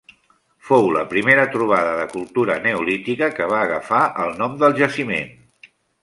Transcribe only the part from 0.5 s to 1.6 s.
Fou la primera